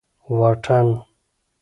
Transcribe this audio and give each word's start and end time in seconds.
واټن 0.39 0.89